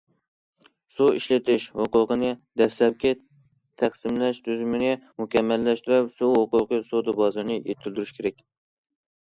[0.93, 3.11] سۇ ئىشلىتىش ھوقۇقىنى دەسلەپكى
[3.83, 4.91] تەقسىملەش تۈزۈمىنى
[5.25, 8.47] مۇكەممەللەشتۈرۈپ، سۇ ھوقۇقى سودا بازىرىنى يېتىلدۈرۈش كېرەك.